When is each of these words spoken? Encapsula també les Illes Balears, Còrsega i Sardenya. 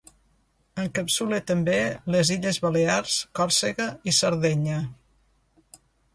Encapsula 0.83 1.37
també 1.51 1.75
les 2.15 2.31
Illes 2.37 2.59
Balears, 2.65 3.19
Còrsega 3.41 3.87
i 4.13 4.17
Sardenya. 4.23 4.81